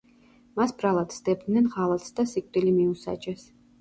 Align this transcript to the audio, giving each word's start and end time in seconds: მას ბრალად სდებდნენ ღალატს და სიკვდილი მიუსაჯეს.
მას 0.59 0.71
ბრალად 0.79 1.13
სდებდნენ 1.17 1.67
ღალატს 1.75 2.17
და 2.21 2.25
სიკვდილი 2.33 2.77
მიუსაჯეს. 2.79 3.45